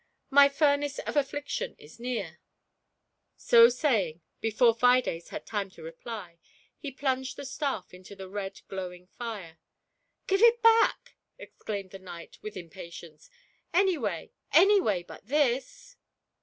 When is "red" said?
8.27-8.61